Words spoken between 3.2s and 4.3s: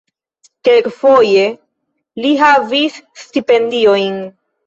stipendiojn.